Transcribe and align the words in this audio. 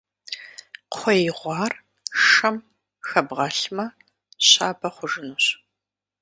Кхъуей 0.91 1.25
гъуар 1.37 1.73
шэм 2.27 2.55
хэбгъэлъмэ, 3.07 3.85
щабэ 4.47 4.89
хъужынущ. 4.95 5.45